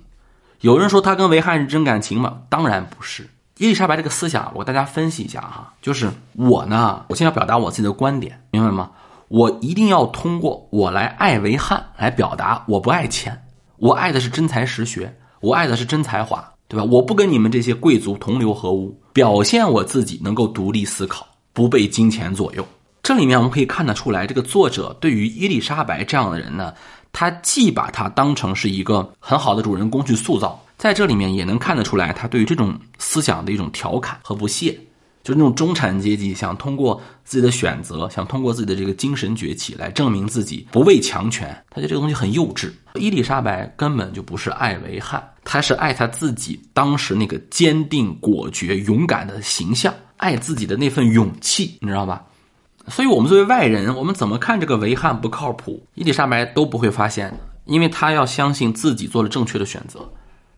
[0.61, 2.37] 有人说他跟维汉是真感情吗？
[2.47, 3.29] 当然不是。
[3.57, 8.89] 伊丽莎白这个思想，我大家分析一下哈，就是我呢，我先要表达我自己的观点，明白吗？
[9.27, 13.37] 我一定要通过我来爱维汉来表达，我不爱钱，
[13.79, 15.13] 我爱的是真才实学。
[15.41, 16.85] 我爱的是真才华，对吧？
[16.89, 21.27] 我不跟你们这些贵族同流合污，表现我自己能够独立思考，
[21.59, 22.65] 不被金钱左右。
[23.03, 26.73] 这里面我们可以看得出来，这个作者对于伊丽莎白这样的人呢，
[27.11, 34.79] 他既把她当成是一个很好的主人公去塑造，在这里面也能看得出来，他对于这种思想的一种调侃和不屑。
[35.21, 42.71] 就是那种中产阶级想通过自己的选择，想通过自己的这个精神崛起来证明自己不畏强权，他觉得这个东西很幼稚。
[42.95, 52.25] 伊丽莎白根本就不是爱维汉，她是爱她自己当时那个坚定、果决、勇敢的形象，爱自己的那份勇气，你知道吧？
[52.87, 60.11] 所以，我们作为外人，我们怎么看这个维汉不靠谱，伊丽莎白都不会发现，因为她要相信自己做了正确的选择。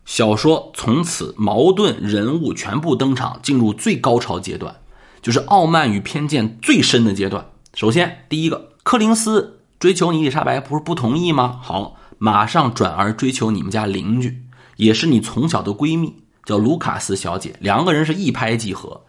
[0.04, 4.74] 小说从此矛盾人物全部登场，进入最高潮阶段，
[5.20, 7.46] 就是傲慢与偏见最深的阶段。
[7.74, 11.60] 首先，第一个，柯林斯追求伊丽莎白，不是不同意吗？
[11.62, 14.42] 好，马上转而追求你们家邻居，
[14.76, 17.54] 也是你从小的闺蜜，叫卢卡斯小姐。
[17.60, 19.02] 两个人是一拍即合。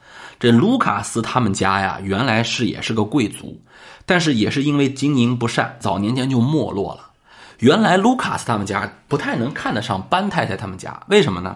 [0.44, 3.58] 这卢卡斯他们家呀，原来是也是个贵族，
[4.06, 7.12] 但是也是因为经营不善，早年间就没落了。
[7.60, 11.56] 原来卢卡斯他们家不太能看得上班太太他们家，为什么呢？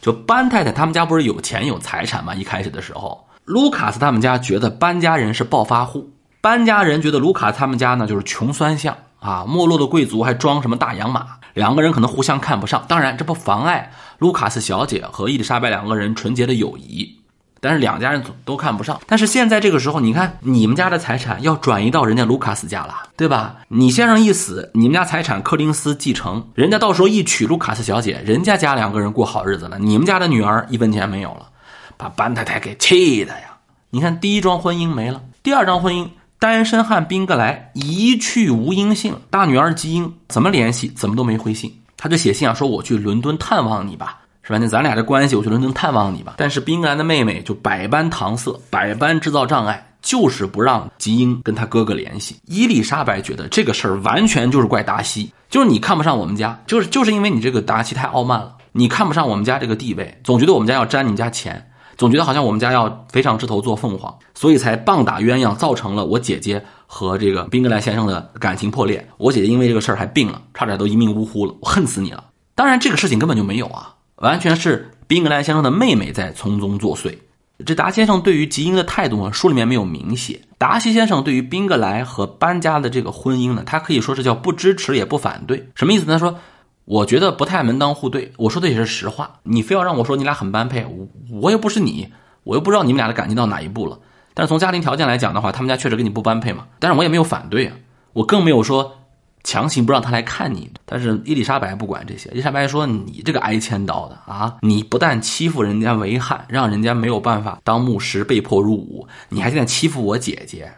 [0.00, 2.34] 就班太太他们家不是有钱有财产吗？
[2.34, 12.84] 一开始的时候，卢卡斯他们家觉得班家人是暴发户，班家人觉得卢卡斯他们家呢就是穷酸相啊，没落的贵族还装什么大洋马，两个人可能互相看不上。
[12.88, 17.16] 当然，这不妨碍卢卡斯小姐和伊丽莎白两个人纯洁的友谊。
[17.64, 19.00] 但是两家人总都看不上。
[19.06, 23.56] 但是现在这个时候，你看你们家的财产要转移到人家卢卡斯家了，对吧？
[23.68, 31.48] 你先生一死，你们家财产柯林斯继承，人家到时候一娶卢卡斯小姐，人家家两个人过好日子了，你们家的女儿一分钱没有了，
[31.96, 33.56] 把班太太给气的呀！
[33.90, 44.18] 你看第一桩婚姻没了，第二桩婚姻，单身汉宾格莱一去无音信，大女儿吉英怎么联系，怎么都没回信，他就写信啊，说我去伦敦探望你吧。
[44.46, 44.58] 是吧？
[44.58, 46.34] 那咱俩这关系，我去伦敦探望你吧。
[46.36, 52.36] 但是宾格兰的妹妹就百般搪塞，百般制造障碍，就是不让吉英跟他哥哥联系。
[52.44, 69.08] 伊丽莎白觉得这个事儿完全就是怪达西，就是你看不上我们家，就是就是因为你这个达西太傲慢了，你看不上我们家这个地位，总觉得我们家要沾你家钱，总觉得好像我们家要飞上枝头做凤凰，所以才棒打鸳鸯，造成了我姐姐和这个宾格兰先生的感情破裂。
[69.16, 71.54] 我姐姐因为这个事儿还病了，差点都一命呜呼了。
[71.62, 72.24] 我恨死你了！
[72.54, 73.93] 当然，这个事情根本就没有啊。
[74.16, 77.16] 完全是宾格莱先生的妹妹在从中作祟。
[77.64, 80.40] 这达先生对于吉英的态度呢，书里面没有明写。
[80.58, 85.68] 达西先生对于宾格莱和班家的这个婚姻呢，他可以说是叫不支持也不反对。
[85.74, 86.14] 什么意思呢？
[86.14, 86.36] 他说，
[86.84, 88.32] 我觉得不太门当户对。
[88.36, 89.38] 我说的也是实话。
[89.44, 91.06] 你非要让我说你俩很般配，我
[91.40, 92.08] 我又不是你，
[92.42, 93.98] 我又不知道你们俩的感情到哪一步了。
[94.34, 96.66] 但是从家庭条件来讲的话，他们家确实跟你不般配嘛。
[96.80, 97.76] 但是我也没有反对啊，
[98.12, 98.96] 我更没有说。
[99.44, 102.30] 强行不让他来看你，但是伊丽莎白不管这些。
[102.30, 110.72] 伊丽莎白说：“你这个挨千刀的啊，你不但欺负人家维汉，让人家没有办法当牧师，被迫入伍，你还现在欺负我姐姐，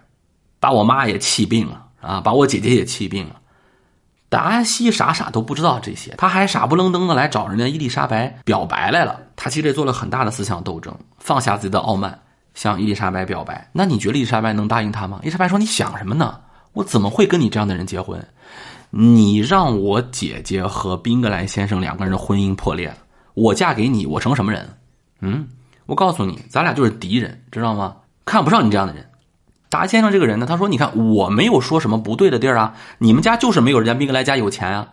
[0.59, 3.37] 把我妈也气病了啊，把我姐姐也气病了。”
[4.29, 9.21] 达西傻傻都不知道这些，他还傻不愣登的来找人家伊丽莎白表白来了。
[9.37, 12.19] 他其实也做了很大的思想斗争，放下自己的傲慢，
[12.53, 13.71] 向伊丽莎白表白。
[13.73, 15.21] 那你觉得伊丽莎白能答应他吗？
[15.23, 16.41] 伊丽莎白说：“你想什么呢？
[16.77, 18.23] 我怎么会跟你这样的人结婚？”
[18.91, 22.97] 你让我姐姐和宾格莱先生两个人的婚姻破裂了，
[23.35, 24.79] 我嫁给你，我成什么人？
[25.21, 25.49] 嗯，
[25.87, 27.97] 我告诉你，咱俩就是敌人，知道吗？
[28.25, 29.05] 看不上你这样的人。
[29.69, 34.89] 达先生这个人呢，他说：“你看，我没有说什么不对的地儿啊，你们家就是没有人家宾格莱家有钱啊，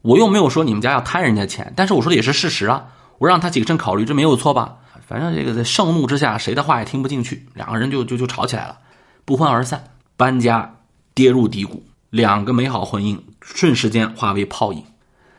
[0.00, 2.86] 我又没有说你们家要贪人家钱，但是我说的也是事实啊，
[3.18, 4.76] 我让他谨慎考虑，这没有错吧？
[5.06, 8.78] 反正这个在盛怒之下，谁的话也听不进去，两个人就就就吵起来了，
[9.26, 9.84] 不欢而散，
[10.16, 10.74] 搬家，
[11.14, 14.84] 跌入低谷。”两个美好婚姻瞬时间化为泡影。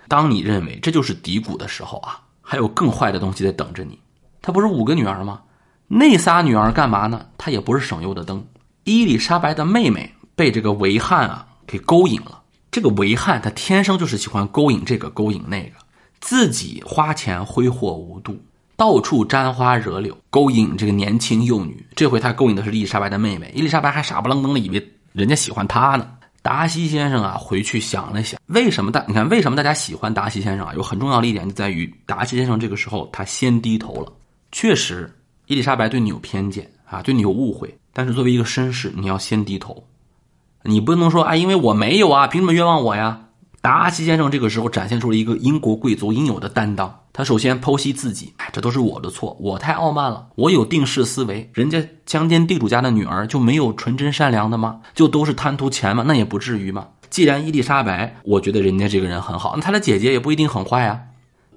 [0.10, 3.98] 当你认为这就是低谷的时候啊，还有更坏的东西在等着你。
[4.42, 5.42] 他不是五个女儿吗？
[5.88, 7.26] 那仨女儿干嘛呢？
[7.38, 8.46] 他也不是省油的灯。
[8.84, 12.42] 伊丽莎白的妹妹被这个维汉啊给勾引了。
[12.70, 15.78] 这个维汉他天生就是喜欢勾引这个勾引那个，
[16.20, 18.38] 自己花钱挥霍无度，
[18.76, 21.88] 到处沾花惹柳，勾引这个年轻幼女。
[21.96, 26.06] 这回他勾引的是伊丽莎白的妹妹，伊丽莎白还傻不愣登的以为人家喜欢他呢。
[26.42, 29.04] 达西先生啊，回去想了想，为什么大？
[29.08, 30.74] 你看，为什么大家喜欢达西先生啊？
[30.76, 34.12] 有很重要的一点就在于，达西先生这个时候他先低头了。
[34.52, 35.10] 确实，
[35.48, 37.76] 伊丽莎白对你有偏见啊，对你有误会。
[37.94, 39.82] 但是作为一个绅士，你要先低头，
[40.64, 43.22] 你不能说啊，因为我没有啊，凭什么冤枉我呀？
[43.66, 47.00] 达西先生这个时候展现出了一个英国贵族应有的担当。
[47.12, 51.50] 他首先剖析自己，哎，这都是我的错，我太傲慢了，我有定势思维。
[51.52, 54.82] 人家乡间地主家的女儿就没有纯真善良的吗？
[54.94, 56.04] 就都是贪图钱吗？
[56.06, 56.86] 那也不至于吗。
[57.10, 61.00] 既然伊丽莎白，我觉得人家这个人很好，那他的姐姐也不一定很坏啊。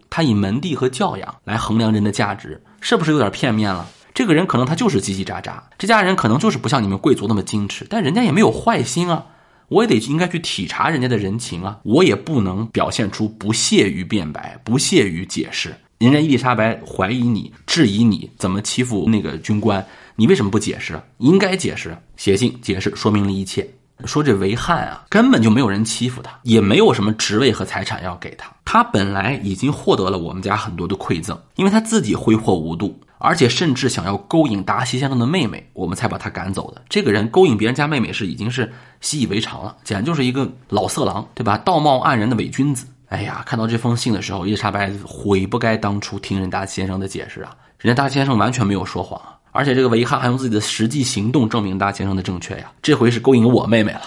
[0.09, 3.87] 他以门第和教养来衡量人的价值，是不是有点片面了？
[4.15, 9.27] 这个人可能他就是叽叽喳喳，这家人可能就是不像你们贵族那么矜持，但人家也没有坏心啊。
[9.69, 15.75] 我也得应该去体察人家的人情啊，我也不能表现出不屑于辩白、不屑于解释。
[15.99, 19.85] 人家伊丽莎白怀疑你、质疑你怎么欺负那个军官，
[20.17, 21.01] 你为什么不解释？
[21.19, 23.69] 应该解释，写信解释，说明了一切。
[24.05, 32.97] 说这维汉啊，根本就没有人欺负他，也没有什么职位和财产要给他，他本来已经获得了我们家很多的馈赠，因为他自己挥霍无度。
[33.19, 36.83] 而且甚至想要勾引达西先生的妹妹，我们才把他赶走的。
[36.89, 41.59] 这个人勾引别人家妹妹是已经是习以为常了，简直就是一个老色狼，对吧？
[41.59, 42.87] 道貌岸然的伪君子。
[43.09, 47.57] 哎呀，看到这封信的时候，伊丽莎白悔不该当初听人达先生的解释啊！
[47.79, 52.71] 人家达先生完全没有说谎，而且这个维汉还用自己的实际行动证明达先生的正确呀。
[52.83, 54.03] 这回是勾引我妹妹了，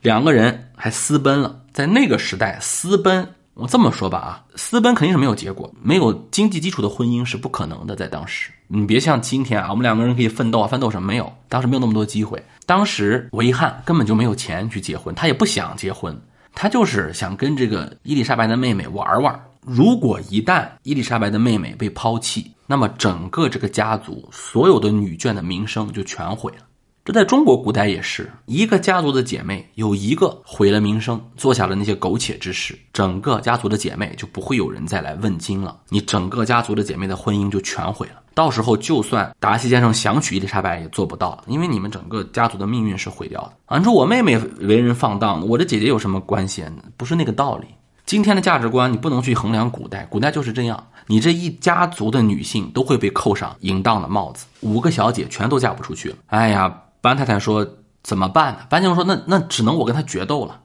[0.00, 1.60] 两个人还私奔了。
[1.72, 3.28] 在那个时代，私奔。
[3.56, 7.96] 我这么说吧啊，私奔肯定是没有结果，没有经济基础的婚姻是不可能的。
[7.96, 11.32] 在当时，你别像今天啊，我们两个人可以奋斗啊，奋斗什么没有？
[11.48, 12.40] 当时没有那么多机会。
[12.66, 16.14] 当时维汉根本就没有钱去结婚，他也不想结婚，
[16.54, 19.42] 他就是想跟这个伊丽莎白的妹妹玩玩。
[19.62, 26.58] 如果一旦伊丽莎白的妹妹被抛弃，那么整个这个家族所有的女眷的名声就全毁了。
[27.06, 38.14] 这在中国古代也是一个家族的姐妹有一个毁了名声，做下了那些苟且之事，整个家族的姐妹就不会有人再来问津了，你整个家族的姐妹的婚姻就全毁了。
[38.34, 43.52] 到时候就算达西先生想娶伊丽莎白也做不到，因为你们整个家族的命运是毁掉的。
[43.66, 46.64] 啊，你说我妹妹为人放荡，我的姐姐有什么关系？
[46.96, 47.68] 不是那个道理。
[48.04, 56.16] 今天的价值观你不能去衡量古代，古代就是这样，你这一家族的女性都会被扣上淫荡的帽子，五个小姐全都嫁不出去了。
[56.26, 56.82] 哎呀。
[57.06, 57.64] 班太太说
[58.02, 60.58] ：“怎么办呢？”班先生说：“那那只能我跟他决斗了，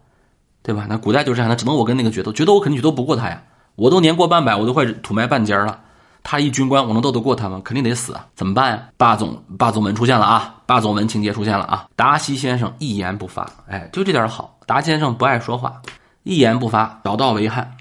[0.63, 0.87] 对吧？
[0.89, 3.43] 那古代就这样，那只能我跟那个决斗，决斗我肯定决斗不过他呀。
[3.75, 5.79] 我都年过半百，我都快土埋半截了。
[6.23, 7.61] 他一军官，我能斗得过他吗？
[7.63, 8.25] 肯定得死啊！
[8.35, 8.89] 怎么办呀？
[8.97, 10.55] 霸总霸总门出现了啊！
[10.65, 11.87] 霸总门情节出现了啊！
[11.95, 14.57] 达西先生一言不发，哎，就这点好。
[14.65, 15.79] 达先生不爱说话，
[16.23, 17.71] 一言不发，找到为汉，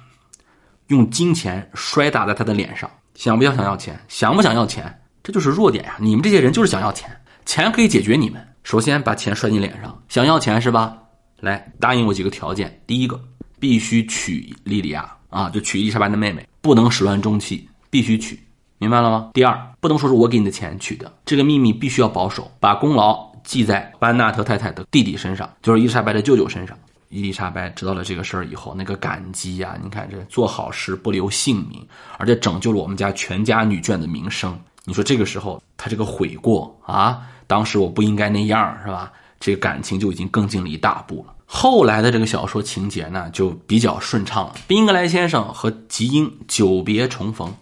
[0.89, 2.89] 用金钱摔打在他的脸上。
[3.15, 3.99] 想不想想要钱？
[4.09, 5.03] 想不想要钱？
[5.23, 5.97] 这就是弱点呀！
[5.99, 7.11] 你们这些人就是想要钱，
[7.45, 10.97] 钱可以解决你们。”首先把钱摔你脸上，想要钱是吧？
[11.41, 12.81] 来答应我几个条件。
[12.87, 13.21] 第一个，
[13.59, 18.39] 必须娶莉莉亚啊，就娶伊丽莎白的妹妹，不能始乱终弃，必须娶，
[18.79, 19.31] 明白了吗？
[19.33, 26.77] 第二，不能说是我给你的钱娶的，这个秘密必须要保守，把功劳记在班纳特太太的弟弟身上，就是伊丽莎白的舅舅身上。
[27.09, 29.77] 伊丽莎白知道了这个事儿以后，那个感激呀！
[29.83, 31.85] 你看这做好事不留姓名，
[32.19, 34.57] 而且拯救了我们家全家女眷的名声。
[34.85, 37.27] 你说这个时候他这个悔过啊？
[37.51, 39.11] 当时我不应该那样，是吧？
[39.41, 41.35] 这个感情就已经更进了一大步了。
[41.47, 44.55] 后来的这个小说情节呢，就比较顺畅了。
[44.69, 47.53] 宾格莱先生和吉英久别重逢，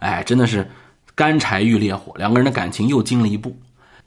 [0.00, 0.70] 哎，真的是
[1.14, 3.56] 干柴遇烈火，两个人的感情又进了一步。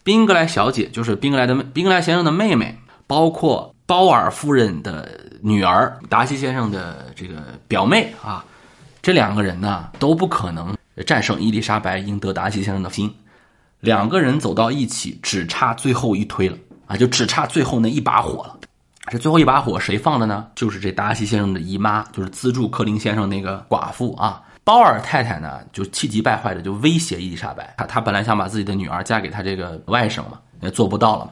[0.04, 2.78] 宾格莱小姐就是宾格莱的宾格莱先生的妹妹，
[3.08, 5.10] 包括鲍尔夫人的
[5.42, 8.46] 女儿达西先生的这个表妹啊，
[9.02, 10.78] 这两个人呢都不可能
[11.08, 13.12] 战胜伊丽莎白，赢得达西先生的心。
[13.82, 16.96] 两个人走到一起，只差最后一推了啊！
[16.96, 18.58] 就只差最后那一把火了。
[19.08, 20.46] 这最后一把火谁放的呢？
[20.54, 24.42] 就是这达西先生的姨妈，就是资助克林先生那个寡妇啊。
[24.64, 27.74] 鲍尔太太呢，就气急败坏的就威胁伊丽莎白。
[27.76, 31.32] 她她本来想把自己的女儿嫁给他这个外甥嘛，也做不到了嘛，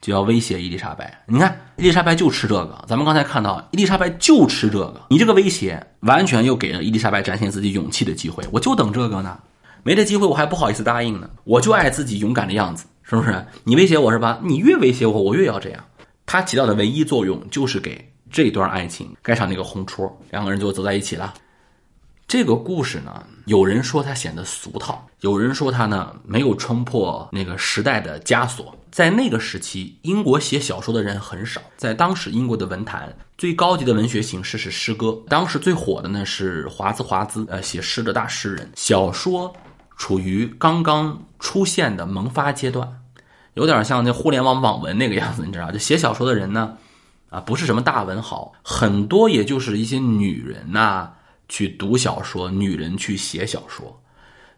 [0.00, 1.22] 就要威胁伊丽莎白。
[1.26, 8.42] 你看伊丽莎白就吃这个，咱们刚才看到伊丽莎白就吃这个，你这个威胁完全又给了伊丽莎白展现自己勇气的机会。
[8.50, 9.38] 我就等这个呢。
[9.82, 11.28] 没这机会，我还不好意思答应呢。
[11.44, 13.44] 我就爱自己勇敢的样子，是不是？
[13.64, 14.38] 你威胁我是吧？
[14.42, 15.84] 你越威胁我，我越要这样。
[16.24, 21.34] 他起到的唯一作用就是给这段爱情盖上那个红戳，两个人就走在一起了。
[22.28, 28.74] 这个故事呢，有人说它显得俗套，有人说它呢没有冲破那个时代的枷锁。
[28.90, 31.60] 在那个时期，英国写小说的人很少。
[31.76, 35.18] 在当时英国的文坛，最高级的文学形式是诗歌。
[35.28, 38.70] 当时最火的呢是华兹华兹，呃，写诗的大诗人。
[38.76, 39.52] 小说。
[39.96, 43.00] 处于刚刚出现的萌发阶段，
[43.54, 46.76] 有点像那互联网网文那个样子，你知道就写小说的人呢，
[47.30, 51.12] 啊，不是什么大文豪，很多也就是一些女人呐
[51.48, 54.01] 去读小说，女人去写小说。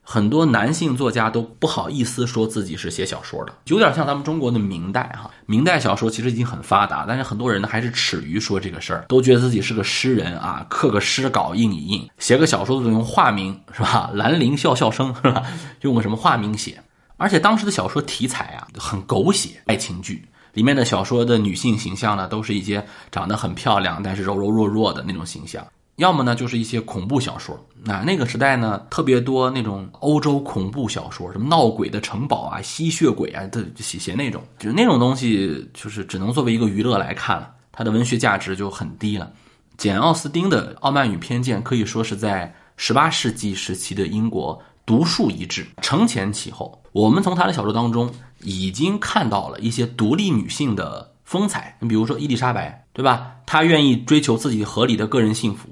[0.07, 5.31] 很多男性作家都不好意思说自己是写小说的，有点像咱们中国的明代哈。
[5.47, 14.11] 明代小说其实已经很发达，但是很多人呢还是耻于说这个事儿，都觉得自己是个诗人啊，刻个诗稿印一印，写个小说都用化名是吧？
[14.13, 15.43] 兰陵笑笑生是吧？
[15.81, 16.83] 用个什么化名写？
[17.17, 25.67] 而且当时的小说题材啊很狗血，爱情剧里面的小说的女性形象呢，都是一些长得很漂亮但是柔柔弱弱的那种形象。
[25.97, 27.59] 要么呢，就是一些恐怖小说。
[27.83, 39.31] 那那个时代呢，特别多那种欧洲恐怖小说，什么闹鬼的城堡啊、吸血鬼啊，的写写那种，就是那种东西，就是只能作为一个娱乐来看了，它的文学价值就很低了。
[39.77, 46.81] 简·奥斯汀的《傲慢与偏见》可以说是在十八世纪时期的英国独树一帜，承前启后。
[46.93, 51.77] 我们从他的小说当中已经看到了一些独立女性的风采。
[51.81, 53.33] 你比如说伊丽莎白，对吧？
[53.47, 55.69] 她愿意追求自己合理的个人幸福。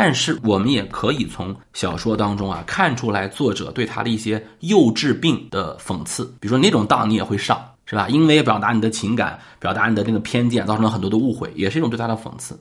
[0.00, 6.24] 但是我们也可以从小说当中啊看出来，作者对他的一些幼稚病的讽刺。
[6.38, 8.08] 比如说那种当你也会上，是吧？
[8.08, 12.56] 因为表达你的情感，表达你的那个偏见，造成了很多的误会，也是一种对他的讽刺。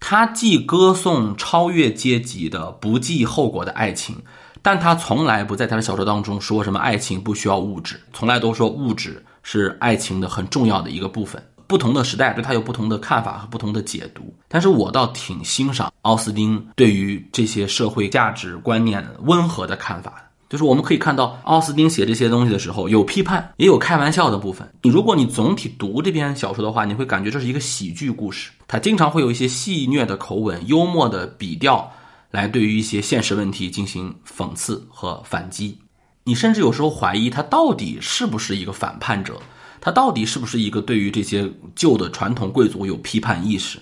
[0.00, 4.16] 他既歌颂超越阶级的不计后果的爱情，
[4.62, 11.44] 但他从来不在他的小说当中说什么爱情不需要物质，从来都说物质是爱情的很重要的一个部分。
[11.72, 24.70] 不同的时代对他有不同的看法和不同的解读，但是我倒挺欣赏奥斯汀对于这些社会价值观念温和的看法就是我们可以看到，奥斯汀写这些东西的时候，有批判，也有开玩笑的部分。
[24.82, 28.50] 你如果你总体读这篇小说的话，你会感觉这是一个喜剧故事。
[28.68, 31.90] 他经常会有一些戏谑的口吻、幽默的笔调，
[32.30, 35.78] 来对于一些现实问题进行讽刺和反击。
[36.22, 39.40] 你甚至有时候怀疑他到底是不是一个反叛者。
[39.84, 43.80] 他到底是不是一个对于这些旧的传统贵族有批判意识？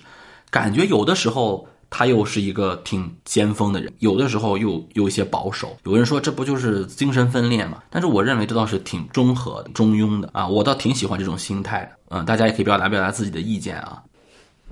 [0.49, 5.77] 感觉有的时候他又是一个挺先锋的人，有的时候又有一些保守。
[5.83, 7.83] 有人说这不就是精神分裂吗？
[7.91, 11.89] 但是我认为这倒是挺中和、中庸的啊，我倒挺喜欢这种心态。
[12.09, 14.01] 嗯，大家也可以表达表达自己的意见啊，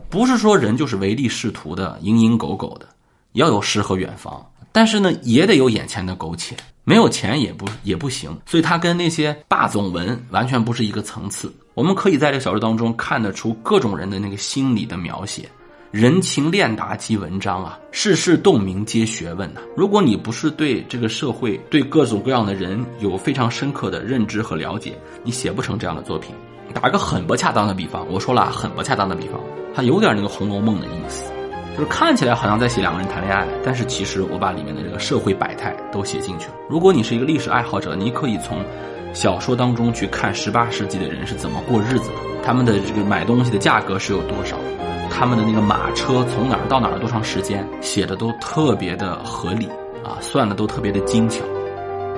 [0.09, 2.87] 不是说人就是唯利是图的、蝇营狗苟的，
[3.33, 4.43] 要有诗和远方。
[4.71, 6.55] 但是呢，也得有眼前的苟且，
[6.89, 8.35] 没有钱也不也不行。
[8.47, 11.53] 所以他跟那些霸总文完全不是一个层次。
[11.75, 15.47] 我们可以在这个小说当中看得出各种人的那个心理的描写，
[15.91, 19.61] 人情练达即文章啊，世事洞明皆学问呐。
[19.77, 26.33] 如果你不是对这个社会、对各种各样的人有非常深刻的认知和了解，你写不成这样的作品。
[26.73, 29.39] 打个很不恰当的比方，我说了很不恰当的比方，
[29.75, 31.31] 它有点那个《红楼梦》的意思。
[31.79, 36.55] 就是看起来好像在写两个人谈恋爱，但是其实我把里面的这个社会百态都写进去了。
[36.69, 38.57] 如果你是一个历史爱好者，你可以从
[39.13, 44.57] 小说当中去看十八世纪的人是怎么过日子的，他们的这个买东西的价格是有多少，
[45.09, 49.69] 他们的那个马车从哪儿到哪儿多长时间，写的都特别的合理
[50.03, 51.45] 啊，算的都特别的精巧。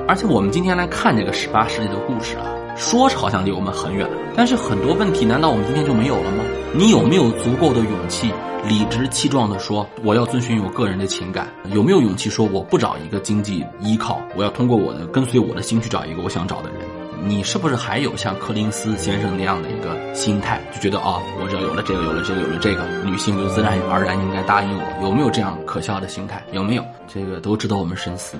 [0.07, 2.45] 而且我们今天来看这个十八世纪的故事啊，
[2.81, 6.43] 说是好像离我们很远，但是很多问题难道我们今天就没有了吗？
[6.73, 8.33] 你有没有足够的勇气？
[8.67, 14.19] 理直气壮地说：“我要遵循我个人的情感，有没有勇气说我不找一个经济依靠？
[14.35, 16.79] 我要通过我的跟随我的心去找一个我想找的人？
[17.23, 25.05] 你是不是还有像柯林斯先生那样的一个心态，就觉得啊，我只要有了这个，有了这个，有了这个，女性就自然而然应该答应我？
[25.07, 26.43] 有没有这样可笑的心态？
[26.51, 26.83] 有没有？
[27.07, 28.37] 这个都值得我们深思。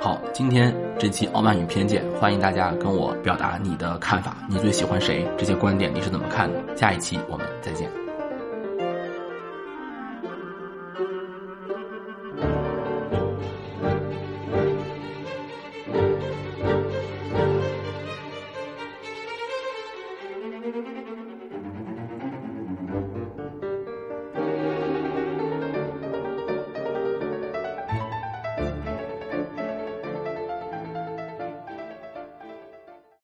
[0.00, 5.26] 好，今天这期《傲慢与偏见》，欢迎大家跟我表达你的看法，你最喜欢谁？
[5.36, 6.76] 这些观点你是怎么看的？
[6.76, 8.05] 下一期我们再见。